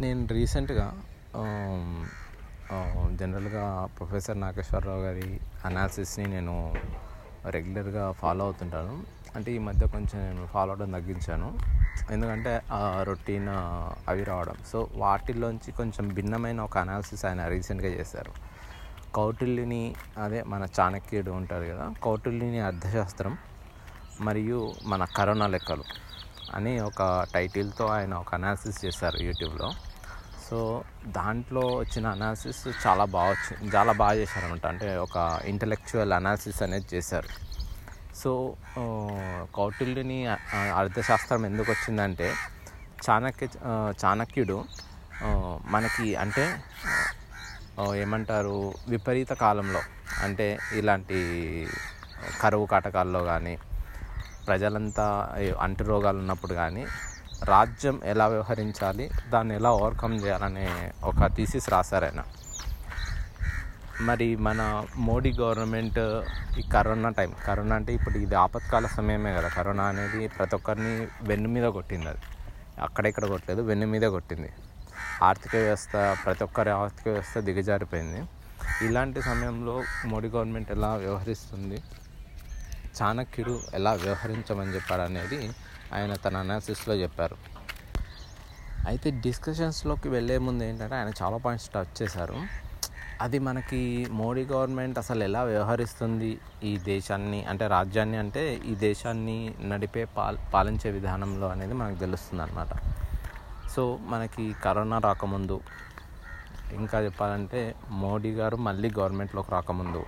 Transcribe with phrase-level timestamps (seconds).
[0.00, 0.86] నేను రీసెంట్గా
[3.20, 6.74] జనరల్గా ప్రొఫెసర్ నాగేశ్వరరావు గారి అనాలిసిస్ని నేను
[7.50, 9.02] రెగ్యులర్గా ఫాలో అవుతుంటాను.
[9.36, 11.58] అంటే ఈ మధ్య కొంచెం నేను ఫాలో అవడం తగ్గించాను.
[12.10, 12.62] ఎందుకంటే
[13.02, 13.48] రొటీన్
[14.08, 14.54] అవి రావడం.
[14.72, 18.32] సో వాటిల్లోంచి కొంచెం భిన్నమైన ఒక అనాలిసిస్ ఆయన రీసెంట్గా చేశారు.
[19.14, 19.94] కౌటిల్యుని
[20.24, 23.36] అదే మన చాణక్యుడు ఉంటారు కదా కౌటిల్యుని అర్థశాస్త్రం
[24.20, 25.84] మరియు మన కరోనా లెక్కలు
[26.54, 29.70] అని ఒక టైటిల్తో ఆయన ఒక అనాలిసిస్ చేశారు యూట్యూబ్లో.
[30.48, 30.58] సో
[31.16, 37.30] దాంట్లో వచ్చిన అనాలిసిస్ చాలా బాగా వచ్చింది చాలా బాగా చేశారనమాట అంటే ఒక ఇంటలెక్చువల్ అనాలిసిస్ అనేది చేశారు.
[38.16, 38.30] సో
[39.56, 40.18] కౌటిల్యుని
[40.76, 42.28] అర్థశాస్త్రం ఎందుకు వచ్చిందంటే
[43.06, 43.48] చాణక్య
[44.04, 44.58] చాణక్యుడు
[45.74, 46.44] మనకి అంటే
[48.02, 48.56] ఏమంటారు
[48.88, 49.82] విపరీత కాలంలో
[50.24, 50.46] అంటే
[50.78, 51.18] ఇలాంటి
[52.40, 53.54] కరువు కాటకాల్లో కానీ
[54.46, 55.06] ప్రజలంతా
[55.60, 56.84] అంటు రోగాలు ఉన్నప్పుడు కానీ
[57.44, 62.24] రాజ్యం ఎలా వ్యవహరించాలి దాన్ని ఎలా ఓవర్కమ్ చేయాలనే ఒక థీసిస్ రాశారు ఆయన.
[64.00, 66.22] మరి మన మోడీ గవర్నమెంట్
[66.58, 69.48] ఈ కరోనా టైం కరోనా అంటే ఇప్పుడు ఇది ఆపత్కాల సమయమే కదా.
[69.48, 72.18] కరోనా అనేది ప్రతి ఒక్కరిని వెన్ను మీద కొట్టింది అది.
[72.80, 74.52] అక్కడెక్కడ కొట్టలేదు వెన్ను మీద కొట్టింది.
[75.22, 78.22] ఆర్థిక వ్యవస్థ ప్రతి ఒక్కరి ఆర్థిక వ్యవస్థ దిగజారిపోయింది.
[78.84, 81.82] ఇలాంటి సమయంలో మోడీ గవర్నమెంట్ ఎలా వ్యవహరిస్తుంది
[83.02, 85.50] చాణక్యుడు ఎలా వ్యవహరించమని చెప్పాడు అనేది
[85.94, 87.36] ఆయన తన అనాలిసిస్లో చెప్పారు.
[88.88, 92.36] అయితే డిస్కషన్స్లోకి వెళ్ళే ముందు ఏంటంటే ఆయన చాలా పాయింట్స్ టచ్ చేశారు.
[93.20, 96.38] అది మనకి మోడీ గవర్నమెంట్ అసలు ఎలా వ్యవహరిస్తుంది?
[96.64, 102.68] ఈ దేశాన్ని అంటే రాజ్యాన్ని అంటే ఈ దేశాన్ని నడిపే పాల్ పాలించే విధానంలో అనేది మనకు తెలుస్తుంది అనమాట
[103.74, 105.60] సో మనకి కరోనా రాకముందు
[106.72, 110.02] ఇంకా చెప్పాలంటే మోడీ గారు మళ్ళీ గవర్నమెంట్లోకి రాకముందు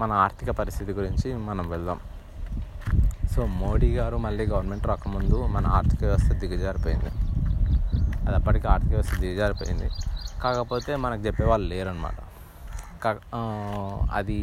[0.00, 2.00] మన ఆర్థిక పరిస్థితి గురించి మనం వెళ్దాం.
[3.36, 7.10] సో మోడీ గారు మళ్ళీ గవర్నమెంట్ రాకముందు మన ఆర్థిక వ్యవస్థ దిగజారిపోయింది.
[8.26, 9.88] అది అప్పటికి ఆర్థిక వ్యవస్థ దిగజారిపోయింది.
[10.44, 12.18] కాకపోతే మనకు చెప్పేవాళ్ళు లేరనమాట
[13.02, 13.10] కా
[14.12, 14.38] అది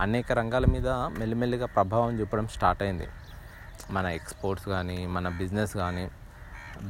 [0.00, 0.88] అనేక రంగాల మీద
[1.18, 3.08] మెల్లిమెల్లిగా ప్రభావం చూపడం స్టార్ట్ అయింది.
[3.90, 6.06] మన ఎక్స్పోర్ట్స్ కానీ మన బిజినెస్ కానీ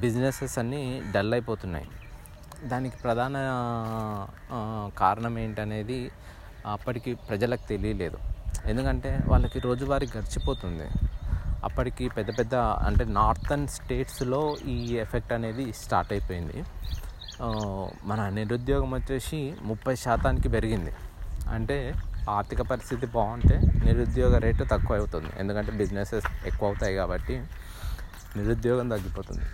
[0.05, 1.89] బిజినెసెస్ అన్నీ డల్ అయిపోతున్నాయి.
[2.69, 3.37] దానికి ప్రధాన
[4.99, 6.01] కారణం ఏంటనేది
[6.67, 8.19] అప్పటికి ప్రజలకు తెలియలేదు.
[8.71, 10.87] ఎందుకంటే వాళ్ళకి రోజువారీ గడిచిపోతుంది.
[11.67, 12.55] అప్పటికి పెద్ద పెద్ద
[12.89, 14.41] అంటే నార్థన్ స్టేట్స్లో
[14.75, 16.59] ఈ ఎఫెక్ట్ అనేది స్టార్ట్ అయిపోయింది.
[18.11, 19.41] మన నిరుద్యోగం వచ్చేసి
[19.71, 20.93] ముప్పై శాతానికి పెరిగింది.
[21.57, 21.79] అంటే
[22.37, 23.57] ఆర్థిక పరిస్థితి బాగుంటే
[23.87, 27.35] నిరుద్యోగ రేటు తక్కువ అవుతుంది ఎందుకంటే బిజినెసెస్ ఎక్కువ అవుతాయి కాబట్టి
[28.39, 29.47] నిరుద్యోగం తగ్గిపోతుంది.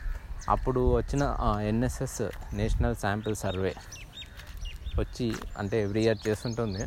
[0.55, 1.23] అప్పుడు వచ్చిన
[1.71, 2.23] ఎన్ఎస్ఎస్
[2.61, 3.75] నేషనల్ శాంపిల్ సర్వే
[5.01, 5.27] వచ్చి
[5.61, 6.85] అంటే ఎవ్రీ ఇయర్ చేస్తుంటుంది.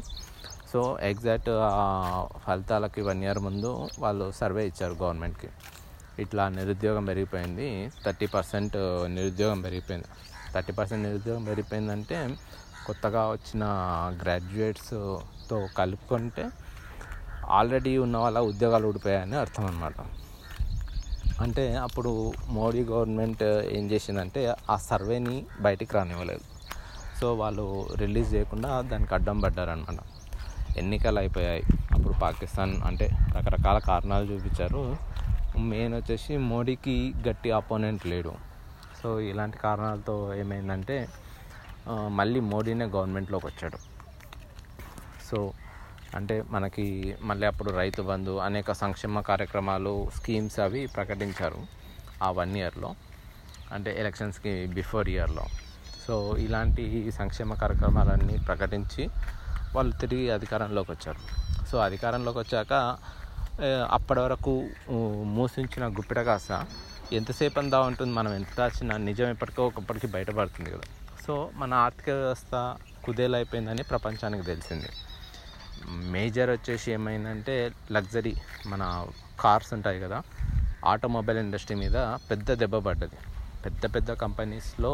[0.71, 1.49] సో ఎగ్జాక్ట్
[2.45, 3.71] ఫలితాలకి వన్ ఇయర్ ముందు
[4.03, 5.49] వాళ్ళు సర్వే ఇచ్చారు గవర్నమెంట్కి.
[6.23, 7.67] ఇట్లా నిరుద్యోగం పెరిగిపోయింది
[8.05, 8.77] థర్టీ పర్సెంట్
[9.17, 10.09] నిరుద్యోగం పెరిగిపోయింది.
[10.53, 12.19] థర్టీ పర్సెంట్ నిరుద్యోగం పెరిగిపోయిందంటే
[12.87, 13.63] కొత్తగా వచ్చిన
[14.21, 16.45] గ్రాడ్యుయేట్స్తో కలుపుకుంటే
[17.57, 19.97] ఆల్రెడీ ఉన్న వాళ్ళ ఉద్యోగాలు ఊడిపోయాయని అర్థం అనమాట
[21.43, 22.11] అంటే అప్పుడు
[22.57, 23.43] మోడీ గవర్నమెంట్
[23.77, 24.41] ఏం చేసిందంటే
[24.73, 26.45] ఆ సర్వేని బయటికి రానివ్వలేదు.
[27.19, 27.65] సో వాళ్ళు
[28.03, 29.99] రిలీజ్ చేయకుండా దానికి అడ్డం పడ్డారనమాట
[30.81, 34.83] ఎన్నికలు అయిపోయాయి అప్పుడు పాకిస్తాన్ అంటే రకరకాల కారణాలు చూపించారు.
[35.71, 36.95] మెయిన్ వచ్చేసి మోడీకి
[37.27, 38.33] గట్టి అపోనెంట్ లేడు.
[39.01, 40.97] సో ఇలాంటి కారణాలతో ఏమైందంటే
[42.19, 43.79] మళ్ళీ మోడీనే గవర్నమెంట్లోకి వచ్చాడు.
[45.27, 45.39] సో
[46.17, 46.85] అంటే మనకి
[47.21, 51.61] మళ్ళీ అప్పుడు రైతు బంధు అనేక సంక్షేమ కార్యక్రమాలు స్కీమ్స్ అవి ప్రకటించారు
[52.23, 52.89] ఆ వన్ ఇయర్లో
[53.73, 55.45] అంటే ఎలక్షన్స్కి బిఫోర్ ఇయర్లో
[56.07, 59.03] సో ఇలాంటి సంక్షేమ కార్యక్రమాలన్నీ ప్రకటించి
[59.75, 61.21] వాళ్ళు తిరిగి అధికారంలోకి వచ్చారు.
[61.69, 62.73] సో అధికారంలోకి వచ్చాక
[63.97, 64.53] అప్పటి వరకు
[65.37, 66.51] మూసించిన గుప్పిట కాస్త
[67.13, 70.87] ఎంతసేపు అందా ఉంటుంది మనం ఎంత దాచిన నిజం ఎప్పటికో ఒకప్పటికి బయటపడుతుంది కదా.
[71.25, 72.53] సో మన ఆర్థిక వ్యవస్థ
[73.05, 74.89] కుదేలైపోయిందని ప్రపంచానికి తెలిసింది.
[76.13, 77.55] మేజర్ వచ్చేసి ఏమైందంటే
[77.91, 78.33] లగ్జరీ
[78.67, 78.83] మన
[79.39, 80.19] కార్స్ ఉంటాయి కదా
[80.91, 81.97] ఆటోమొబైల్ ఇండస్ట్రీ మీద
[82.29, 83.19] పెద్ద దెబ్బ పడ్డది.
[83.65, 84.91] పెద్ద పెద్ద కంపెనీస్లో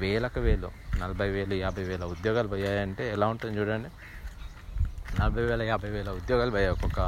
[0.00, 0.68] వేలకు వేలు
[1.00, 3.88] నలభై వేలు యాభై వేల ఉద్యోగాలు పోయాయంటే ఎలా ఉంటుంది చూడండి.
[5.20, 7.00] నలభై వేల యాభై వేల ఉద్యోగాలు పోయాయి ఒక్కొక్క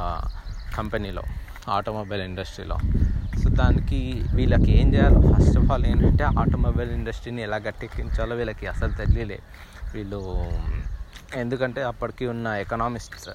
[0.77, 1.23] కంపెనీలో
[1.75, 2.77] ఆటోమొబైల్ ఇండస్ట్రీలో.
[3.41, 3.99] సో దానికి
[4.35, 9.39] వీళ్ళకి ఏం చేయాలో ఫస్ట్ ఆఫ్ ఆల్ ఏంటంటే ఆటోమొబైల్ ఇండస్ట్రీని ఎలా గట్టెక్కించాలో వీళ్ళకి అసలు తెలియలే.
[9.93, 10.19] వీళ్ళు
[11.41, 13.29] ఎందుకంటే అప్పటికి ఉన్న ఎకనామిస్ట్స్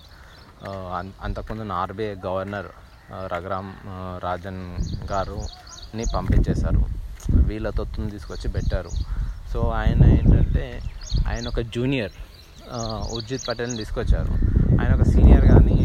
[1.26, 2.70] అంతకుముందు ఆర్బీఐ గవర్నర్
[3.32, 3.73] రఘురామ్
[4.25, 4.62] రాజన్
[5.12, 6.82] గారుని పంపించేశారు.
[7.49, 8.91] వీళ్ళ తొత్తుని తీసుకొచ్చి పెట్టారు.
[9.52, 10.64] సో ఆయన ఏంటంటే
[11.29, 12.17] ఆయన ఒక జూనియర్
[13.17, 14.32] ఉర్జిత్ పటేల్ని తీసుకొచ్చారు.
[14.81, 15.79] ఆయన ఒక సీనియర్ కానీ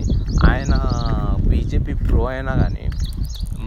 [0.49, 0.73] ఆయన
[1.49, 2.85] బీజేపీ ప్రో అయినా కానీ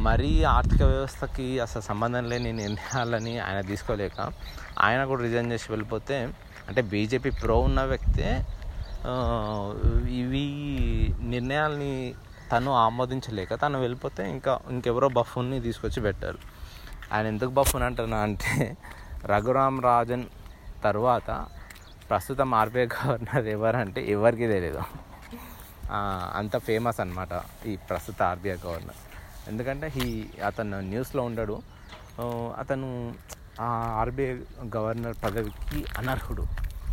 [0.07, 4.19] మరీ ఆర్థిక వ్యవస్థకి అసలు సంబంధం లేని నిర్ణయాలని ఆయన తీసుకోలేక
[4.81, 6.17] ఆయన కూడా రిజైన్ చేసి వెళ్ళిపోతే
[6.69, 8.31] అంటే బీజేపీ ప్రో ఉన్న వ్యక్తే
[10.21, 10.47] ఇవి
[11.35, 11.93] నిర్ణయాల్ని
[12.53, 16.39] తను ఆమోదించలేక తను వెళ్ళిపోతే ఇంకా ఇంకెవరో బఫున్ని తీసుకొచ్చి పెట్టారు.
[17.13, 18.77] ఆయన ఎందుకు బఫున్ అంటున్నా అంటే
[19.25, 20.25] రఘురామ్ రాజన్
[20.85, 21.31] తర్వాత
[22.11, 24.83] ప్రస్తుతం ఆర్బీఐ గవర్నర్ ఎవరంటే ఎవరికి తెలియదు
[26.39, 28.99] అంత ఫేమస్ అనమాట ఈ ప్రస్తుత ఆర్బీఐ గవర్నర్.
[29.49, 30.07] ఎందుకంటే హీ
[30.47, 31.57] అతను న్యూస్లో ఉండడు.
[32.59, 32.89] అతను
[33.61, 33.69] ఆ
[34.01, 34.33] ఆర్బీఐ
[34.77, 36.45] గవర్నర్ పదవికి అనర్హుడు.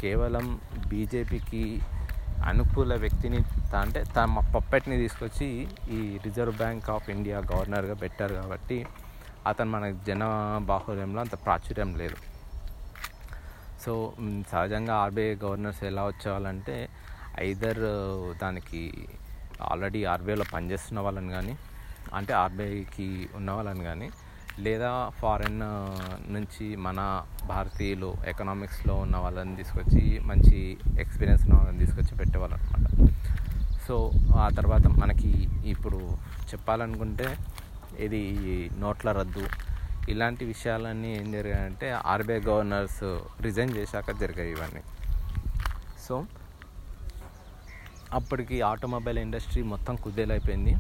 [0.02, 1.82] కేవలం బీజేపీకి
[2.46, 3.40] అనుకూల వ్యక్తిని
[3.82, 8.86] అంటే తమ పప్పెట్ని తీసుకొచ్చి ఈ రిజర్వ్ బ్యాంక్ ఆఫ్ ఇండియా గవర్నర్గా పెట్టారు కాబట్టి
[9.48, 10.24] అతను మన జన
[10.70, 12.18] బాహుల్యంలో అంత ప్రాచుర్యం లేదు.
[13.84, 13.92] సో
[14.52, 16.76] సహజంగా ఆర్బీఐ గవర్నర్స్ ఎలా వచ్చేవాళ్ళంటే
[17.42, 17.82] ఐదర్
[18.42, 18.82] దానికి
[19.72, 21.54] ఆల్రెడీ ఆర్బీఐలో పనిచేస్తున్న వాళ్ళని కానీ
[22.14, 24.08] అంటే ఆర్బీఐకి ఉన్న వాళ్ళని కానీ
[24.66, 24.90] లేదా
[25.20, 25.62] ఫారెన్
[26.36, 27.00] నుంచి మన
[27.46, 30.60] భారతీయులు ఎకనామిక్స్లో ఉన్న వాళ్ళని తీసుకొచ్చి మంచి
[31.04, 33.10] ఎక్స్పీరియన్స్ ఉన్న వాళ్ళని తీసుకొచ్చి పెట్టేవాళ్ళు అనమాట
[33.88, 33.96] సో
[34.36, 35.32] ఆ తర్వాత మనకి
[35.74, 36.00] ఇప్పుడు
[36.52, 37.28] చెప్పాలనుకుంటే
[38.00, 38.22] ఇది
[38.80, 39.46] నోట్ల రద్దు.
[40.10, 43.04] ఇలాంటి విషయాలన్నీ ఏం జరిగాయంటే ఆర్బీఐ గవర్నర్స్
[43.42, 44.84] రిజైన్ చేశాక జరిగాయి ఇవన్నీ.
[46.08, 46.26] సో
[48.14, 50.76] అప్పటికి ఆటోమొబైల్ ఇండస్ట్రీ మొత్తం కుదేలైపోయింది.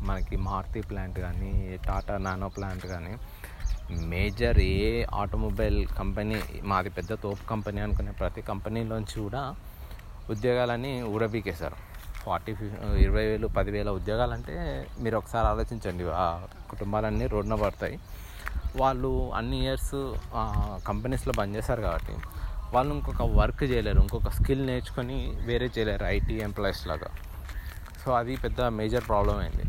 [0.00, 3.12] మనకి మారుతి ప్లాంట్ కానీ టాటా నానో ప్లాంట్ కానీ
[4.08, 9.42] మేజర్ ఏ ఆటోమొబైల్ కంపెనీ మాది పెద్ద తోపు కంపెనీ అనుకునే ప్రతి కంపెనీలోంచి కూడా
[10.30, 11.91] ఉద్యోగాలని ఊడబీకేశారు
[12.24, 12.52] ఫార్టీ
[13.04, 14.54] ఇరవై వేలు పదివేల ఉద్యోగాలు అంటే
[15.04, 16.04] మీరు ఒకసారి ఆలోచించండి.
[16.22, 16.26] ఆ
[16.70, 17.96] కుటుంబాలన్నీ రోడ్న పడతాయి.
[18.80, 19.94] వాళ్ళు అన్ని ఇయర్స్
[20.88, 22.14] కంపెనీస్లో పనిచేస్తారు కాబట్టి
[22.74, 24.00] వాళ్ళు ఇంకొక వర్క్ చేయలేరు.
[24.00, 25.16] ఇంకొక స్కిల్ నేర్చుకొని
[25.48, 27.10] వేరే చేయలేరు ఐటీ ఎంప్లాయీస్ లాగా.
[28.02, 29.64] సో అది పెద్ద మేజర్ ప్రాబ్లం అయింది.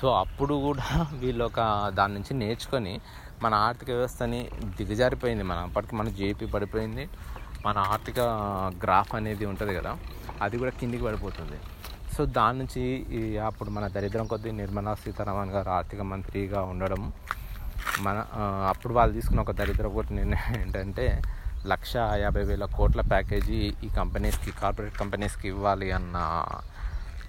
[0.00, 0.86] సో అప్పుడు కూడా
[1.22, 1.60] వీళ్ళు ఒక
[1.94, 2.94] దాని నుంచి నేర్చుకొని
[3.42, 4.40] మన ఆర్థిక వ్యవస్థని
[4.78, 5.44] దిగజారిపోయింది.
[5.50, 7.04] మన అప్పటికి మన జేపీ పడిపోయింది.
[7.66, 8.20] మన ఆర్థిక
[8.84, 9.92] గ్రాఫ్ అనేది ఉంటుంది కదా
[10.42, 11.58] అది కూడా కిందికి పడిపోతుంది.
[12.18, 12.84] సో దాని నుంచి
[13.48, 17.02] అప్పుడు మన దరిద్రం కొద్దీ నిర్మలా సీతారామన్ గారు ఆర్థిక మంత్రిగా ఉండడం
[18.06, 18.16] మన
[18.68, 21.04] అప్పుడు వాళ్ళు తీసుకున్న ఒక దరిద్ర ఒకటి నిర్ణయం ఏంటంటే
[21.66, 21.92] లక్ష
[22.22, 26.16] యాభై వేల కోట్ల ప్యాకేజీ ఈ కంపెనీస్కి కార్పొరేట్ కంపెనీస్కి ఇవ్వాలి అన్న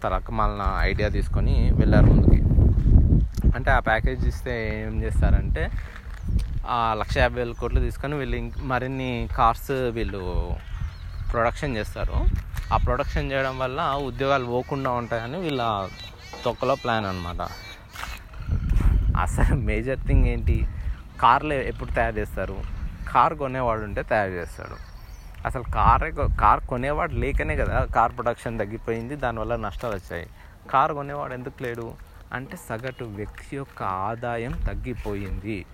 [0.03, 2.41] తరకమాలిన ఐడియా తీసుకొని వెళ్ళారు ముందుకి.
[3.55, 4.55] అంటే ఆ ప్యాకేజ్ ఇస్తే
[4.85, 5.65] ఏం చేస్తారంటే
[6.69, 8.39] ఆ లక్ష యాభై వేల కోట్లు తీసుకొని వీళ్ళు
[8.73, 10.23] మరిన్ని కార్స్ వీళ్ళు
[11.31, 12.17] ప్రొడక్షన్ చేస్తారు.
[12.73, 15.63] ఆ ప్రొడక్షన్ చేయడం వల్ల ఉద్యోగాలు పోకుండా ఉంటాయని వీళ్ళ
[16.45, 17.41] తొక్కలో ప్లాన్ అనమాట
[19.19, 20.57] అసలు మేజర్ థింగ్ ఏంటి?
[21.21, 22.57] కార్లు ఎప్పుడు తయారు చేస్తారు?
[23.13, 24.77] కార్ కొనేవాడు ఉంటే తయారు చేస్తాడు.
[25.47, 26.11] అసలు కారే
[26.41, 30.27] కార్ కొనేవాడు లేకనే కదా కార్ ప్రొడక్షన్ తగ్గిపోయింది దానివల్ల నష్టాలు వచ్చాయి.
[30.71, 31.93] కార్ కొనేవాడు ఎందుకు లేడు?
[32.33, 35.65] అంటే సగటు వ్యక్తి యొక్క ఆదాయం తగ్గిపోయింది.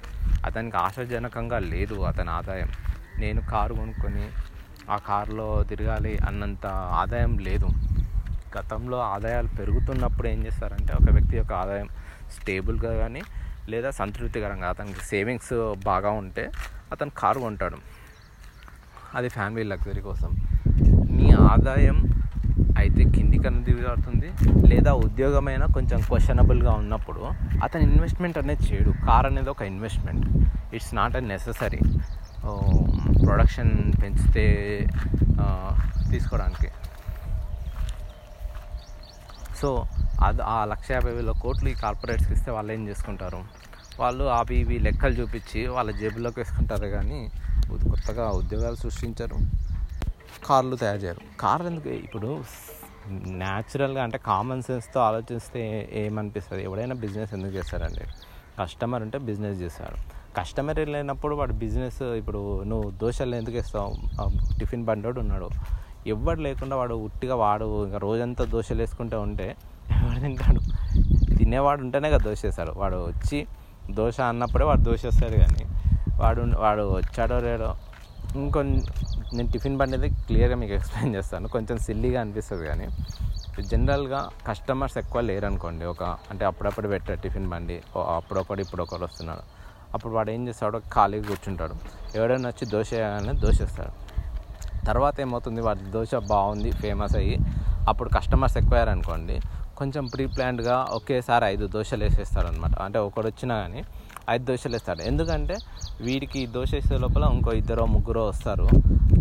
[0.45, 2.69] అతనికి ఆశాజనకంగా లేదు అతని ఆదాయం.
[3.17, 4.25] నేను కారు కొనుక్కొని
[4.93, 6.65] ఆ కారులో తిరగాలి అన్నంత
[7.01, 7.67] ఆదాయం లేదు.
[8.55, 11.87] గతంలో ఆదాయాలు పెరుగుతున్నప్పుడు ఏం చేస్తారంటే ఒక వ్యక్తి యొక్క ఆదాయం
[12.35, 13.21] స్టేబుల్గా కానీ
[13.71, 15.55] లేదా సంతృప్తికరంగా అతనికి సేవింగ్స్
[15.89, 16.43] బాగా ఉంటే
[16.93, 17.77] అతను కారు కొంటాడు.
[19.17, 20.31] అది ఫ్యామిలీ లగ్జరీ కోసం.
[21.17, 21.97] మీ ఆదాయం
[22.81, 24.29] అయితే కిందికి అనేది పడుతుంది
[24.71, 27.21] లేదా ఉద్యోగమైన కొంచెం క్వశ్చనబుల్గా ఉన్నప్పుడు
[27.65, 28.91] అతను ఇన్వెస్ట్మెంట్ అనేది చేయడు.
[29.07, 30.25] కార్ అనేది ఒక investment
[30.75, 31.81] it's not a necessary
[33.25, 34.45] production పెంచితే
[36.11, 36.69] తీసుకోవడానికి.
[39.61, 39.69] సో
[40.25, 43.41] అది ఆ లక్ష యాభై వేల కోట్లు ఈ కార్పొరేట్స్కి ఇస్తే వాళ్ళు ఏం చేసుకుంటారు?
[43.99, 47.19] వాళ్ళు అవి ఇవి లెక్కలు చూపించి వాళ్ళ జేబులోకి వేసుకుంటారు కానీ
[47.69, 49.37] కొత్తగా ఉద్యోగాలు సృష్టించరు
[50.47, 51.21] కార్లు తయారు చేయరు.
[51.39, 51.89] కార్లు ఎందుకు?
[51.89, 52.43] ఇప్పుడు
[53.11, 55.61] న్యాచురల్గా అంటే కామన్ సెన్స్తో ఆలోచిస్తే
[56.03, 56.63] ఏమనిపిస్తుంది?
[56.63, 58.05] ఎవడైనా బిజినెస్ ఎందుకు చేస్తారండి?
[58.61, 59.97] కస్టమర్ ఉంటే బిజినెస్ చేస్తారు.
[60.37, 63.91] కస్టమర్ లేనప్పుడు వాడు బిజినెస్ ఇప్పుడు నువ్వు దోశలు ఎందుకు వేస్తావు?
[64.59, 65.47] టిఫిన్ బండోడు ఉన్నాడు.
[66.13, 69.47] ఎవ్వడు లేకుండా వాడు ఉట్టిగా వాడు ఇంకా రోజంతా దోశలు వేసుకుంటూ ఉంటే
[69.97, 70.61] ఎవరు తింటాడు?
[71.37, 72.73] తినేవాడు ఉంటేనే కదా దోశ వేస్తాడు.
[72.81, 73.39] వాడు వచ్చి
[73.99, 75.63] దోశ అన్నప్పుడే వాడు దోశ వేస్తాడు కానీ
[76.21, 77.71] వాడు వాడు వచ్చాడో లేడో
[78.43, 78.77] ఇంకొన్ని
[79.35, 81.47] నేను టిఫిన్ బండి అనేది క్లియర్గా మీకు ఎక్స్ప్లెయిన్ చేస్తాను.
[81.55, 82.87] కొంచెం సిల్లీగా అనిపిస్తుంది కానీ
[83.71, 89.03] జనరల్గా కస్టమర్స్ ఎక్కువ లేరు అనుకోండి ఒక అంటే అప్పుడప్పుడు పెట్టారు టిఫిన్ బండి ఓ అప్పుడొకడు ఇప్పుడు ఒకరు
[89.07, 89.43] వస్తున్నాడు.
[89.93, 91.75] అప్పుడు వాడు ఏం చేస్తాడు ఖాళీగా కూర్చుంటాడు.
[92.15, 93.93] ఎవడైనా వచ్చి దోశ వేయాలని దోశ వేస్తాడు.
[94.85, 95.61] తర్వాత ఏమవుతుంది?
[95.61, 97.37] వాడి దోశ బాగుంది ఫేమస్ అయ్యి
[97.89, 99.35] అప్పుడు కస్టమర్స్ ఎక్కువయ్యారనుకోండి
[99.79, 103.81] కొంచెం ప్రీ ప్లాన్డ్గా ఒకేసారి ఐదు దోశలు వేసేస్తాడు అనమాట అంటే ఒకడు వచ్చినా కానీ
[104.29, 105.01] ఐదు దోశలు వేస్తాడు.
[105.01, 105.55] ఎందుకంటే
[106.01, 108.67] వీడికి దోశ వేసే లోపల ఇంకో ఇద్దరో ముగ్గురో వస్తారు.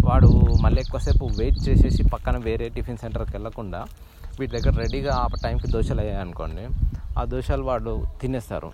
[0.09, 0.31] వాడు
[0.63, 3.81] మళ్ళీ ఎక్కువసేపు వెయిట్ చేసేసి పక్కన వేరే టిఫిన్ సెంటర్కి వెళ్ళకుండా
[4.41, 6.65] వీటి దగ్గర రెడీగా ఆ టైంకి దోశలు అయ్యాయి అనుకోండి
[7.19, 8.71] ఆ దోశలు వాడు తినేస్తారు.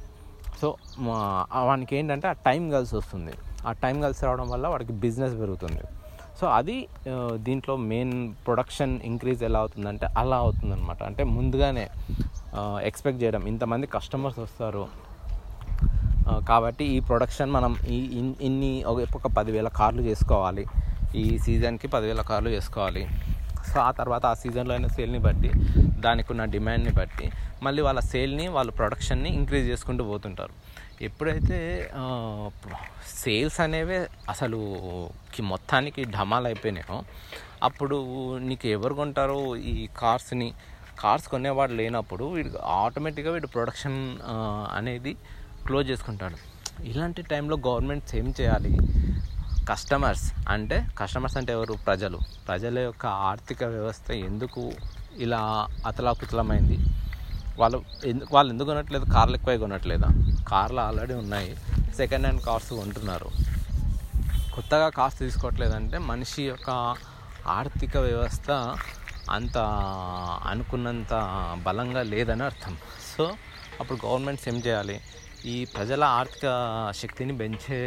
[0.61, 3.33] సో మా- వానికి ఏంటంటే ఆ టైం కలిసి వస్తుంది.
[3.67, 5.81] ఆ టైం కలిసి రావడం వల్ల వాడికి బిజినెస్ పెరుగుతుంది.
[6.41, 6.89] సో అది
[7.35, 11.03] దీంట్లో మెయిన్ ప్రొడక్షన్ ఇంక్రీజ్ ఎలా అవుతుందంటే అలా అవుతుందన్నమాట.
[11.03, 11.89] అంటే ముందుగానే
[12.83, 13.47] ఎక్స్పెక్ట్ చేయడం.
[13.47, 14.89] ఇంతమంది కస్టమర్స్ వస్తారు.
[16.49, 20.67] కాబట్టి ఈ ప్రొడక్షన్ మనం ఈ ఇన్ని ఒక ఒక పదివేల కార్లు చేసుకోవాలి.
[21.17, 23.07] ఈ సీజన్కి పదివేల కార్లు చేసుకోవాలి.
[23.69, 25.51] సో ఆ తర్వాత ఆ సీజన్లో అయిన సేల్ని బట్టి
[26.01, 30.55] దానికి ఉన్న డిమాండ్ని బట్టి మళ్ళీ వాళ్ళ సేల్ని వాళ్ళ ప్రొడక్షన్ని ఇంక్రీజ్ చేసుకుంటూ పోతుంటారు.
[31.03, 31.91] ఎప్పుడైతే
[33.07, 34.59] సేల్స్ అనేవే అసలు
[35.43, 37.03] మొత్తానికి ఢమాలు అయిపోయినాయో
[37.63, 37.97] అప్పుడు
[38.39, 40.55] నీకు ఎవరు కొంటారో ఈ కార్స్ని
[41.01, 44.19] కార్స్ కొనేవాడు లేనప్పుడు వీడు ఆటోమేటిక్గా వీడు ప్రొడక్షన్
[44.77, 45.17] అనేది
[45.67, 46.39] క్లోజ్ చేసుకుంటాడు.
[46.83, 48.73] ఇలాంటి టైంలో గవర్నమెంట్స్ ఏం చేయాలి?
[49.69, 51.73] కస్టమర్స్ అంటే కస్టమర్స్ అంటే ఎవరు?
[51.73, 52.19] ప్రజలు.
[52.49, 54.73] ప్రజల యొక్క ఆర్థిక వ్యవస్థ ఎందుకు
[55.17, 56.79] ఇలా అతలాకుతలమైంది?
[57.59, 59.05] వాళ్ళు ఎందుకు వాళ్ళు ఎందుకు కొనట్లేదు?
[59.05, 60.37] కార్లు ఎక్కువ కొనట్లేదా?
[60.49, 61.57] కార్లు ఆల్రెడీ ఉన్నాయి.
[61.97, 63.31] సెకండ్ హ్యాండ్ కార్స్ కొంటున్నారు.
[64.55, 66.95] కొత్తగా కార్స్ తీసుకోవట్లేదంటే మనిషి యొక్క
[67.49, 68.77] ఆర్థిక వ్యవస్థ
[69.31, 69.59] అంత
[70.47, 71.09] అనుకున్నంత
[71.63, 72.77] బలంగా లేదని అర్థం.
[73.17, 73.33] సో
[73.81, 75.01] అప్పుడు గవర్నమెంట్స్ ఏం చేయాలి?
[75.45, 76.47] ఈ ప్రజల ఆర్థిక
[76.97, 77.79] శక్తిని పెంచే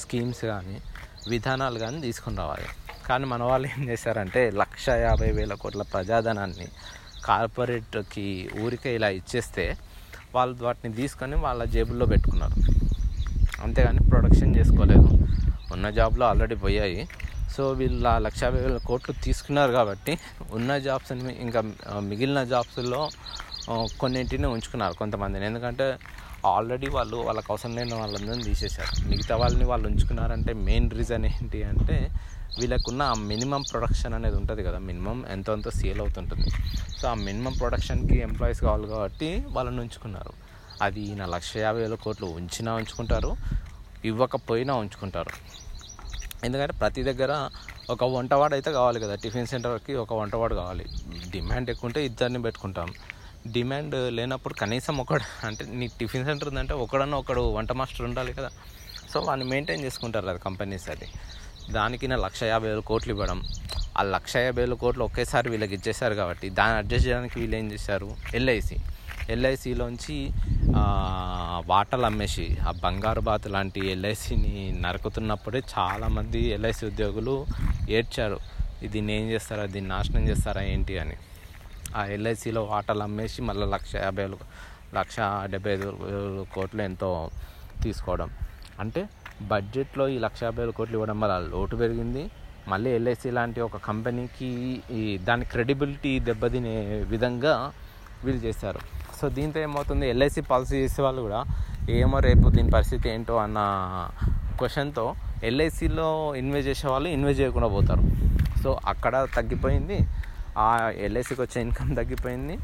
[0.00, 0.80] స్కీమ్స్ కానీ
[1.28, 2.68] విధానాలు కానీ తీసుకుని రావాలి.
[3.06, 6.68] కానీ మన వాళ్ళు ఏం చేశారంటే లక్ష యాభై వేల కోట్ల ప్రజాధనాన్ని
[7.24, 9.76] కార్పొరేట్కి ఊరికే ఇలా ఇచ్చేస్తే
[10.34, 12.54] వాళ్ళు వాటిని తీసుకొని వాళ్ళ జేబుల్లో పెట్టుకున్నారు.
[13.62, 15.08] అంతేగాని ప్రొడక్షన్ చేసుకోలేదు.
[15.72, 17.08] ఉన్న జాబ్లో ఆల్రెడీ పోయాయి.
[17.56, 20.18] సో వీళ్ళు ఆ లక్ష యాభై వేల కోట్లు తీసుకున్నారు కాబట్టి
[20.50, 21.60] ఉన్న జాబ్స్ని ఇంకా
[22.00, 23.10] మిగిలిన జాబ్స్లో
[24.00, 25.46] కొన్నింటిని ఉంచుకున్నారు కొంతమందిని.
[25.46, 25.98] ఎందుకంటే
[26.46, 29.08] ఆల్రెడీ వాళ్ళు వాళ్ళకి అవసరం లేని వాళ్ళందరినీ తీసేశారు.
[29.08, 32.10] మిగతా వాళ్ళని వాళ్ళు ఉంచుకున్నారంటే మెయిన్ రీజన్ ఏంటి అంటే
[32.58, 36.50] వీళ్ళకున్న ఆ మినిమం ప్రొడక్షన్ అనేది ఉంటుంది కదా మినిమం ఎంతో సేల్ అవుతుంటుంది.
[36.98, 40.32] సో ఆ మినిమం ప్రొడక్షన్కి ఎంప్లాయీస్ కావాలి కాబట్టి వాళ్ళని ఉంచుకున్నారు.
[40.82, 43.36] అది నా లక్ష యాభై వేల కోట్లు ఉంచినా ఉంచుకుంటారు
[44.04, 45.30] ఇవ్వకపోయినా ఉంచుకుంటారు.
[46.44, 47.50] ఎందుకంటే ప్రతి దగ్గర
[47.90, 50.84] ఒక వంటవాడు అయితే కావాలి కదా టిఫిన్ సెంటర్కి ఒక వంటవాడు కావాలి.
[51.30, 52.88] డిమాండ్ ఎక్కువ ఉంటే ఇద్దరిని పెట్టుకుంటాం.
[53.46, 58.50] డిమాండ్ లేనప్పుడు కనీసం ఒకడు అంటే నీ టిఫిన్ సెంటర్ ఉందంటే ఒకడన్నా ఒకడు వంట మాస్టర్ ఉండాలి కదా.
[59.10, 61.08] సో వాడిని మెయింటైన్ చేసుకుంటారు అది కంపెనీస్ అది.
[61.72, 63.42] దానికి నా లక్ష యాభై వేల కోట్లు ఇవ్వడం.
[63.98, 68.16] ఆ లక్ష యాభై వేల కోట్లు ఒకేసారి వీళ్ళకి ఇచ్చేసారు కాబట్టి దాన్ని అడ్జస్ట్ చేయడానికి వీళ్ళు ఏం చేశారు?
[68.34, 68.76] ఎల్ఐసి
[69.30, 70.30] ఎల్ఐసిలోంచి
[71.66, 77.46] వాటలు అమ్మేసి ఆ బంగారు బాత్ లాంటి ఎల్ఐసిని నరుకుతున్నప్పుడే చాలామంది ఎల్ఐసి ఉద్యోగులు
[77.90, 78.38] ఏడ్చారు.
[78.84, 79.64] దీన్ని ఏం చేస్తారా?
[79.64, 80.62] దీన్ని నాశనం చేస్తారా?
[80.62, 81.16] ఏంటి అని.
[81.96, 84.38] ఆ ఎల్ఐసిలో వాటలు అమ్మేసి మళ్ళీ లక్ష యాభై వేలు
[84.94, 85.88] లక్ష డెబ్బై ఐదు
[86.54, 87.30] కోట్లు ఎంతో
[87.82, 88.30] తీసుకోవడం.
[88.80, 89.08] అంటే
[89.42, 92.30] బడ్జెట్లో ఈ లక్ష యాభై వేల కోట్లు ఇవ్వడం వల్ల లోటు పెరిగింది.
[92.68, 96.74] మళ్ళీ ఎల్ఐసి లాంటి ఒక కంపెనీకి ఈ దాని క్రెడిబిలిటీ దెబ్బతినే
[97.06, 97.72] విధంగా
[98.24, 98.80] వీళ్ళు చేశారు.
[99.20, 100.08] సో దీంతో ఏమవుతుంది?
[100.10, 101.44] ఎల్ఐసి పాలసీ చేసే వాళ్ళు కూడా
[101.90, 103.58] ఏమో రేపు దీని పరిస్థితి ఏంటో అన్న
[104.58, 108.02] క్వశ్చన్తో ఎల్ఐసిలో ఇన్వెస్ట్ చేసే వాళ్ళు ఇన్వెస్ట్ చేయకుండా పోతారు.
[108.62, 110.06] సో అక్కడ తగ్గిపోయింది.
[110.58, 112.56] ఆ ఎల్ఐసికి వచ్చే ఇన్కమ్ తగ్గిపోయింది.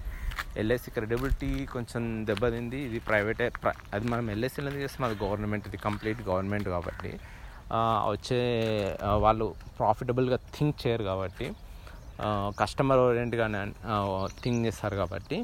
[0.61, 2.79] ఎల్ఐసి క్రెడిబిలిటీ కొంచెం దెబ్బతింది.
[2.89, 3.51] ఇది ప్రైవేటే
[3.95, 7.13] అది మనం ఎల్ఐసిలో చేస్తే మాది అది గవర్నమెంట్ ఇది కంప్లీట్ గవర్నమెంట్ కాబట్టి.
[8.13, 8.41] వచ్చే
[9.25, 11.47] వాళ్ళు ప్రాఫిటబుల్గా థింక్ చేయరు కాబట్టి
[12.61, 13.61] కస్టమర్ ఓరియంట్గానే
[14.43, 15.39] థింక్ చేస్తారు కాబట్టి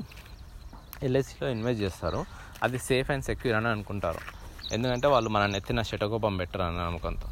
[1.02, 2.20] ఎల్ఐసిలో ఇన్వెస్ట్ చేస్తారు.
[2.62, 4.41] అది సేఫ్ అండ్ సెక్యూర్ అని అనుకుంటారు.
[4.76, 7.28] ఎందుకంటే వాళ్ళు మన నెత్తిన శటకోపం పెట్టరు అన్న నమ్మకంతో.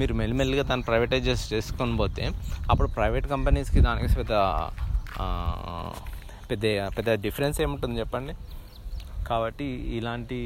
[0.00, 2.24] మీరు మెల్లిమెల్లిగా దాన్ని ప్రైవేటైజ్ చేసుకొని పోతే
[2.70, 4.32] అప్పుడు ప్రైవేట్ కంపెనీస్కి దానికి పెద్ద
[6.50, 6.64] పెద్ద
[6.96, 8.34] పెద్ద డిఫరెన్స్ ఏముంటుంది చెప్పండి?
[9.28, 9.66] కాబట్టి
[9.98, 10.38] ఇలాంటి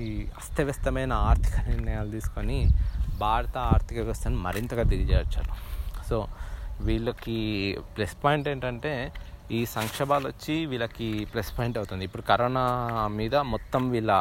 [0.00, 0.04] ఈ
[0.40, 2.58] అస్తవ్యస్తమైన ఆర్థిక నిర్ణయాలు తీసుకొని
[3.24, 5.52] భారత ఆర్థిక వ్యవస్థను మరింతగా దిగజేయచ్చారు
[6.08, 6.16] సో
[6.86, 7.38] వీళ్ళకి
[7.94, 8.92] ప్లస్ పాయింట్ ఏంటంటే
[9.58, 12.02] ఈ సంక్షోభాలు వచ్చి వీళ్ళకి ప్లస్ పాయింట్ అవుతుంది.
[12.08, 12.64] ఇప్పుడు కరోనా
[13.20, 14.12] మీద మొత్తం వీళ్ళ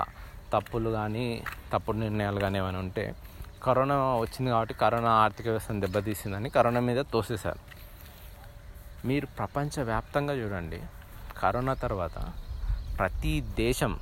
[0.54, 3.16] తప్పులు కానీ తప్పుడు నిర్ణయాలు కానీ ఏమైనా ఉంటే
[3.64, 7.62] కరోనా వచ్చింది కాబట్టి కరోనా ఆర్థిక వ్యవస్థను దెబ్బతీసిందని కరోనా మీద తోసేశారు.
[9.08, 10.82] మీరు ప్రపంచవ్యాప్తంగా చూడండి
[11.38, 12.18] కరోనా తర్వాత
[12.98, 14.00] ప్రతి దేశం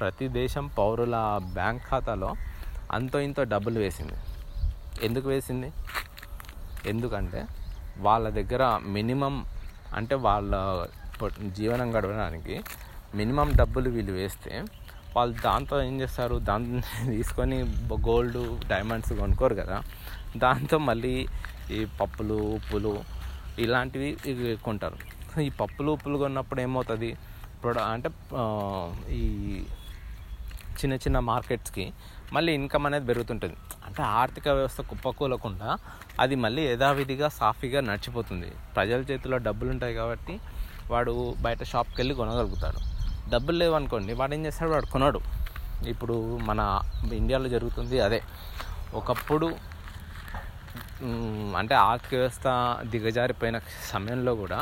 [0.00, 1.16] ప్రతి దేశం పౌరుల
[1.54, 2.30] బ్యాంక్ ఖాతాలో
[2.92, 4.18] అంతో ఇంతో డబ్బులు వేసింది.
[5.02, 5.72] ఎందుకు వేసింది?
[6.86, 7.40] ఎందుకంటే
[7.98, 9.36] వాళ్ళ దగ్గర మినిమం
[9.96, 10.52] అంటే వాళ్ళ
[11.56, 12.56] జీవనం గడవడానికి
[13.14, 14.52] మినిమం డబ్బులు వీళ్ళు వేస్తే
[15.16, 16.36] వాళ్ళు దాంతో ఏం చేస్తారు?
[16.48, 16.80] దాంతో
[17.14, 17.58] తీసుకొని
[18.08, 18.38] గోల్డ్
[18.68, 19.76] డైమండ్స్ కొనుక్కోరు కదా.
[20.36, 21.14] దాంతో మళ్ళీ
[21.70, 22.92] ఈ పప్పులు ఉప్పులు
[23.64, 24.08] ఇలాంటివి
[24.66, 24.98] కొంటారు.
[25.46, 27.10] ఈ పప్పులు ఉప్పులు కొన్నప్పుడు ఏమవుతుంది?
[27.62, 28.08] ప్రొడ అంటే
[29.20, 29.24] ఈ
[30.80, 31.84] చిన్న చిన్న మార్కెట్స్కి
[32.32, 33.56] మళ్ళీ ఇన్కమ్ అనేది పెరుగుతుంటుంది.
[33.86, 35.68] అంటే ఆర్థిక వ్యవస్థ కుప్పకూలకుండా
[36.20, 38.50] అది మళ్ళీ యథావిధిగా సాఫీగా నడిచిపోతుంది.
[38.76, 40.36] ప్రజల చేతిలో డబ్బులు ఉంటాయి కాబట్టి
[40.90, 42.80] వాడు బయట షాప్కి వెళ్ళి కొనగలుగుతాడు.
[43.32, 44.70] డబ్బులు లేవనుకోండి వాడు ఏం చేస్తాడు?
[44.70, 45.20] వాడు కొనడు.
[45.88, 46.14] ఇప్పుడు
[46.48, 46.60] మన
[47.12, 48.20] ఇండియాలో జరుగుతుంది అదే.
[48.94, 49.48] ఒకప్పుడు
[51.58, 52.46] అంటే ఆర్థిక వ్యవస్థ
[52.92, 53.56] దిగజారిపోయిన
[53.92, 54.58] సమయంలో కూడా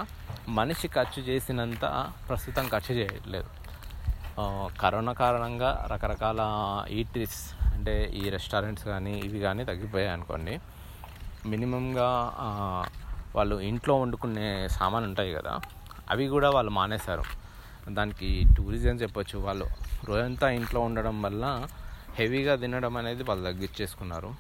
[0.49, 1.85] మనిషి ఖర్చు చేసినంత
[2.29, 3.49] ప్రస్తుతం ఖర్చు చేయట్లేదు
[4.81, 6.41] కరోనా కారణంగా రకరకాల
[6.99, 7.39] ఈటీస్
[7.75, 10.55] అంటే ఈ రెస్టారెంట్స్ కానీ ఇవి కానీ తగ్గిపోయాయి అనుకోండి.
[11.47, 12.11] మినిమంగా
[13.37, 15.55] వాళ్ళు ఇంట్లో వండుకునే సామాన్ ఉంటాయి కదా
[16.11, 17.25] అవి కూడా వాళ్ళు మానేశారు.
[17.99, 19.37] దానికి టూరిజం చెప్పొచ్చు.
[19.47, 19.67] వాళ్ళు
[20.09, 21.45] రోజంతా ఇంట్లో ఉండడం వల్ల
[22.19, 24.31] హెవీగా తినడం అనేది వాళ్ళు తగ్గించేసుకున్నారు.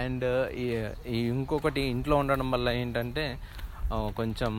[0.00, 0.26] అండ్
[0.64, 0.66] ఈ
[1.34, 3.24] ఇంకొకటి ఇంట్లో ఉండడం వల్ల ఏంటంటే
[4.18, 4.52] కొంచెం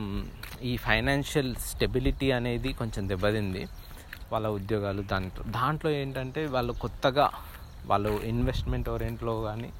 [0.70, 3.62] ఈ ఫైనాన్షియల్ స్టెబిలిటీ అనేది కొంచెం దెబ్బతింది
[4.32, 5.02] వాళ్ళ ఉద్యోగాలు.
[5.12, 7.26] దాంట్లో దాంట్లో ఏంటంటే వాళ్ళు కొత్తగా
[7.90, 9.70] వాళ్ళు ఇన్వెస్ట్మెంట్ ఓరియంట్లో కానీ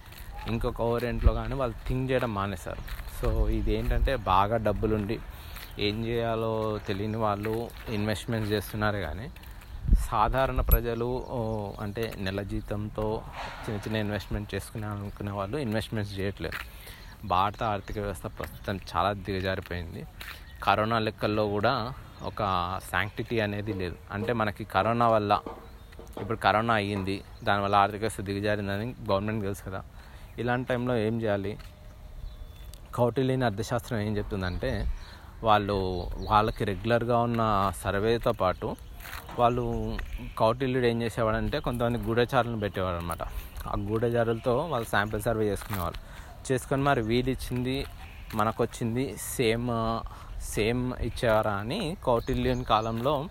[0.52, 2.83] ఇంకొక ఓరియంట్లో కానీ వాళ్ళు థింక్ చేయడం మానేశారు.
[3.19, 3.28] సో
[3.59, 5.16] ఇది ఏంటంటే బాగా డబ్బులుండి
[5.78, 9.30] ఏం చేయాలో తెలియని వాళ్ళు ఇన్వెస్ట్మెంట్స్ చేస్తున్నారు కానీ
[9.95, 11.25] సాధారణ ప్రజలు
[11.80, 13.23] అంటే నెల జీతంతో
[13.64, 16.59] చిన్న చిన్న ఇన్వెస్ట్మెంట్ చేసుకునే అనుకునే వాళ్ళు ఇన్వెస్ట్మెంట్స్ చేయట్లేదు.
[17.26, 20.06] భారత ఆర్థిక వ్యవస్థ ప్రస్తుతం చాలా దిగజారిపోయింది.
[20.62, 21.92] కరోనా లెక్కల్లో కూడా
[22.23, 22.42] ఒక
[22.92, 23.97] శాంక్టిటీ అనేది లేదు.
[24.12, 25.40] అంటే మనకి కరోనా వల్ల
[26.21, 29.85] ఇప్పుడు కరోనా అయ్యింది దానివల్ల ఆర్థిక వ్యవస్థ దిగజారిందని గవర్నమెంట్ తెలుసు కదా.
[30.38, 31.59] ఇలాంటి టైంలో ఏం చేయాలి?
[32.95, 34.71] కౌటిల్యని అర్థశాస్త్రం ఏం చెప్తుందంటే
[35.45, 38.76] వాళ్ళు వాళ్ళకి రెగ్యులర్గా ఉన్న సర్వేతో పాటు
[39.38, 39.97] వాళ్ళు
[40.38, 43.23] కౌటిల్యుడు ఏం చేసేవాడంటే కొంతమంది గూఢచారులను పెట్టేవాడు అనమాట
[43.69, 45.99] ఆ గూఢచారులతో వాళ్ళు శాంపిల్ సర్వే చేసుకునేవాళ్ళు.
[46.52, 47.87] చేసుకొని మరి వీళ్ళు ఇచ్చింది
[48.35, 49.69] మనకు వచ్చింది సేమ్
[50.40, 53.28] సేమ్ ఇచ్చేవారా అని కౌటిల్యుని కాలంలో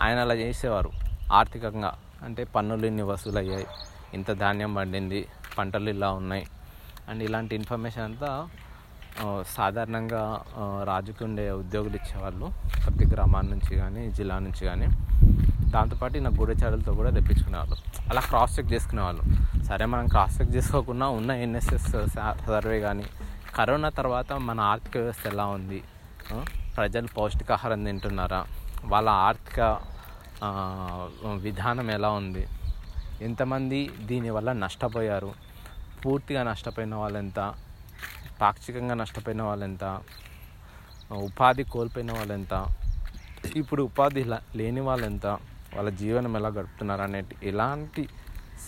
[0.00, 0.90] ఆయన అలా చేసేవారు.
[1.32, 3.66] ఆర్థికంగా అంటే పన్నులు ఇన్ని వసూలు అయ్యాయి
[4.14, 6.46] ఇంత ధాన్యం పండింది పంటలు ఇలా ఉన్నాయి.
[7.08, 8.48] అండ్ ఇలాంటి ఇన్ఫర్మేషన్ అంతా
[9.56, 10.22] సాధారణంగా
[10.90, 12.46] రాజుకి రాజుకు ఉండే ఉద్యోగులు ఇచ్చేవాళ్ళు
[12.82, 14.88] ప్రతి గ్రామాల నుంచి కానీ జిల్లా నుంచి కానీ
[15.74, 17.76] దాంతోపాటు నా గూఢచారులతో కూడా తెప్పించుకునేవాళ్ళు.
[18.10, 19.22] అలా క్రాస్ చెక్ చేసుకునేవాళ్ళు.
[19.68, 21.88] సరే మనం క్రాస్ చెక్ చేసుకోకుండా ఉన్న ఎన్ఎస్ఎస్
[22.46, 23.06] సర్వే కానీ
[23.56, 25.80] కరోనా తర్వాత మన ఆర్థిక వ్యవస్థ ఎలా ఉంది?
[26.76, 28.40] ప్రజలు పౌష్టికాహారం తింటున్నారా?
[28.92, 29.60] వాళ్ళ ఆర్థిక
[31.46, 32.44] విధానం ఎలా ఉంది?
[33.28, 35.30] ఎంతమంది దీనివల్ల నష్టపోయారు?
[36.02, 37.40] పూర్తిగా నష్టపోయిన వాళ్ళు ఎంత
[38.40, 39.84] పాక్షికంగా నష్టపోయిన వాళ్ళు ఎంత
[41.26, 42.54] ఉపాధి కోల్పోయిన వాళ్ళు ఎంత
[43.56, 44.22] ఇప్పుడు ఉపాధి
[44.56, 45.26] లేని వాళ్ళు ఎంత
[45.76, 48.02] వాళ్ళ జీవనం ఎలా గడుపుతున్నారు అనేటి ఎలాంటి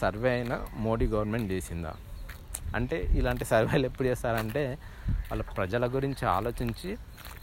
[0.01, 1.93] సర్వే అయినా మోడీ గవర్నమెంట్ చేసిందా?
[2.77, 4.63] అంటే ఇలాంటి సర్వేలు ఎప్పుడు చేస్తారంటే
[5.31, 6.91] వాళ్ళ ప్రజల గురించి ఆలోచించి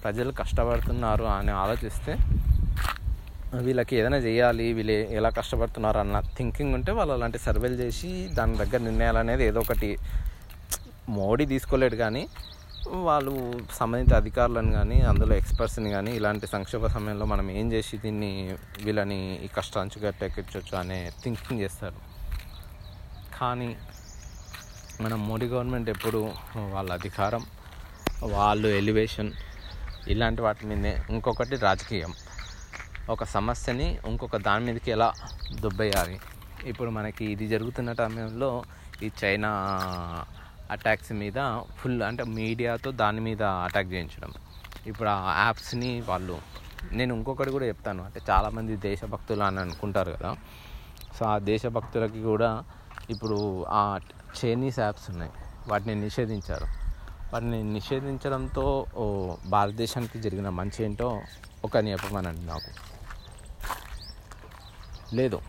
[0.03, 2.13] ప్రజలు కష్టపడుతున్నారు అని ఆలోచిస్తే
[3.57, 8.79] వీళ్ళకి ఏదైనా చేయాలి వీళ్ళు ఎలా కష్టపడుతున్నారు అన్న థింకింగ్ ఉంటే వాళ్ళు అలాంటి సర్వేలు చేసి దాని దగ్గర
[8.81, 9.89] నిర్ణయాలు అనేది ఏదో ఒకటి
[11.09, 12.23] మోడీ తీసుకోలేడు కానీ
[13.07, 13.33] వాళ్ళు
[13.79, 18.31] సంబంధిత అధికారులను కానీ అందులో ఎక్స్పర్ట్స్ని కానీ ఇలాంటి సంక్షోభ సమయంలో మనం ఏం చేసి దీన్ని
[18.85, 21.99] వీళ్ళని ఈ కష్టాంచు గట్టెక్కించవచ్చు అనే థింకింగ్ చేస్తారు.
[23.39, 23.69] కానీ
[25.01, 26.21] మన మోడీ గవర్నమెంట్ ఎప్పుడు
[26.75, 27.43] వాళ్ళ అధికారం
[28.35, 29.31] వాళ్ళు ఎలివేషన్
[30.13, 30.93] ఇలాంటి వాటి మీదే.
[31.09, 32.13] ఇంకొకటి రాజకీయం.
[33.09, 35.09] ఒక సమస్యని ఇంకొక దాని మీదకి ఎలా
[35.63, 36.17] దుబ్బేయాలి?
[36.71, 38.51] ఇప్పుడు మనకి ఇది జరుగుతున్న సమయంలో
[39.05, 39.51] ఈ చైనా
[40.71, 44.33] అటాక్స్ మీద ఫుల్ అంటే మీడియాతో దాని మీద అటాక్ చేయించడం.
[44.87, 46.37] ఇప్పుడు ఆ యాప్స్ని వాళ్ళు
[46.91, 48.03] నేను ఇంకొకటి కూడా చెప్తాను.
[48.03, 50.37] అంటే చాలామంది దేశభక్తులు అని అనుకుంటారు కదా.
[51.19, 52.63] సో ఆ దేశభక్తులకి కూడా
[53.09, 53.99] ఇప్పుడు ఆ
[54.45, 55.31] చైనీస్ యాప్స్ ఉన్నాయి.
[55.67, 56.65] వాటిని నిషేధించారు.
[57.33, 58.85] వాటిని నిషేధించడంతో
[59.45, 61.21] భారతదేశానికి జరిగిన మంచి ఏంటో
[61.65, 62.97] ఒక చెప్పమనండి నాకు.
[65.15, 65.41] లేదు.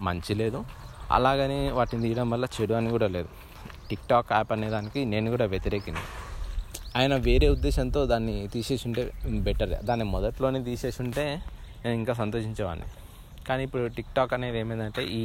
[0.00, 0.64] మంచి లేదు.
[1.10, 3.28] అలాగని వాటిని తీయడం వల్ల చెడు అని కూడా లేదు.
[3.92, 6.04] టిక్ టాక్ యాప్ అనే దానికి నేను కూడా వ్యతిరేకింది
[6.96, 9.02] ఆయన వేరే ఉద్దేశంతో దాన్ని తీసేసి ఉంటే
[9.40, 11.24] బెటర్ దాన్ని మొదట్లోనే తీసేసి ఉంటే
[11.84, 12.88] నేను ఇంకా సంతోషించేవాడిని.
[13.46, 15.22] కానీ ఇప్పుడు టిక్ టాక్ అనేది ఏమైందంటే ఈ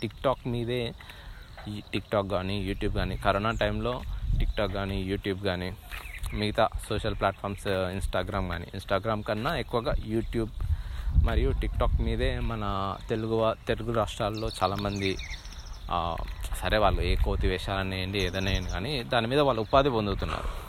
[0.00, 0.80] టిక్ టాక్ మీదే
[1.68, 3.92] ఈ టిక్ టాక్ కానీ యూట్యూబ్ కానీ కరోనా టైంలో
[4.38, 5.68] టిక్ టాక్ కానీ యూట్యూబ్ కానీ
[6.34, 10.52] మిగతా సోషల్ ప్లాట్ఫామ్స్ ఇన్స్టాగ్రామ్ కానీ ఇన్స్టాగ్రామ్ కన్నా ఎక్కువగా యూట్యూబ్
[11.24, 12.64] మరియు టిక్ టాక్ మీదే మన
[13.08, 15.12] తెలుగు తెలుగు రాష్ట్రాల్లో చాలామంది
[16.54, 20.64] సరే వాళ్ళు ఏ కోతి వేషాలని ఏంటి ఏదైనా కానీ దాని మీద వాళ్ళు ఉపాధి పొందుతున్నారు.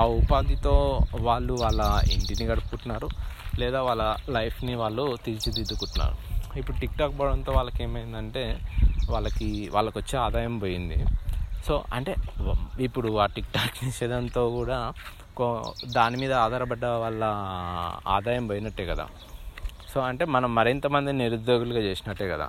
[0.00, 3.08] ఆ ఉపాధితో వాళ్ళు వాళ్ళ ఇంటిని గడుపుకుంటున్నారు
[3.58, 6.32] లేదా వాళ్ళ లైఫ్ని వాళ్ళు తీర్చిదిద్దుకుంటున్నారు.
[6.58, 8.58] ఇప్పుడు టిక్ టాక్ పోవడంతో వాళ్ళకి ఏమైందంటే
[9.10, 11.04] వాళ్ళకి వాళ్ళకి వచ్చే ఆదాయం పోయింది.
[11.66, 12.16] సో అంటే
[12.80, 14.92] ఇప్పుడు ఆ టిక్ టాక్ నిషేధంతో కూడా
[15.36, 17.24] కో- దాని మీద ఆధారపడ్డ వాళ్ళ
[18.08, 19.06] ఆదాయం పోయినట్టే కదా.
[19.94, 22.48] సో అంటే మనం మరింత మంది నిరుద్యోగులుగా చేసినట్టే కదా.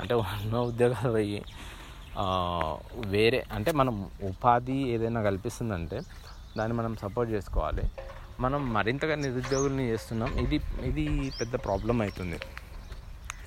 [0.00, 1.42] అంటే ఉన్న ఉద్యోగాలు పోయి
[3.14, 3.94] వేరే అంటే మనం
[4.30, 5.98] ఉపాధి ఏదైనా కల్పిస్తుందంటే
[6.58, 7.84] దాన్ని మనం సపోర్ట్ చేసుకోవాలి.
[8.44, 10.30] మనం మరింతగా నిరుద్యోగుల్ని చేస్తున్నాం.
[10.44, 10.58] ఇది
[10.90, 11.04] ఇది
[11.40, 12.38] పెద్ద ప్రాబ్లం అవుతుంది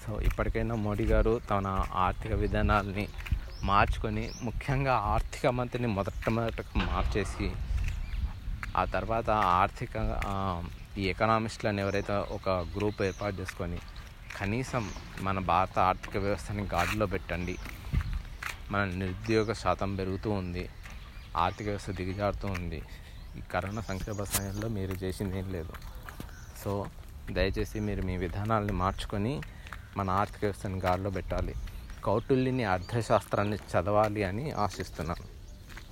[0.03, 1.67] సో ఇప్పటికైనా మోడీ గారు తన
[2.05, 3.05] ఆర్థిక విధానాల్ని
[3.69, 7.47] మార్చుకొని ముఖ్యంగా ఆర్థిక మంత్రిని మొదటమొదట మార్చేసి
[8.81, 9.29] ఆ తర్వాత
[9.61, 9.95] ఆర్థిక
[11.01, 13.79] ఈ ఎకనామిస్ట్లను ఎవరైతే ఒక గ్రూప్ ఏర్పాటు చేసుకొని
[14.37, 14.83] కనీసం
[15.27, 17.55] మన భారత ఆర్థిక వ్యవస్థని గాడిలో పెట్టండి.
[18.71, 20.69] మన నిరుద్యోగ శాతం పెరుగుతూ ఉంది.
[21.37, 22.81] ఆర్థిక వ్యవస్థ దిగజారుతూ ఉంది.
[23.37, 25.73] ఈ కరోనా సంక్షేమ సమయంలో మీరు చేసింది ఏం లేదు.
[26.63, 26.85] సో
[27.31, 29.41] దయచేసి మీరు మీ విధానాలని మార్చుకొని
[29.97, 31.55] మన ఆర్థిక వ్యవస్థని గాడిలో పెట్టాలి.
[32.05, 35.26] కౌటిల్యుని అర్థశాస్త్రాన్ని చదవాలి అని ఆశిస్తున్నాను.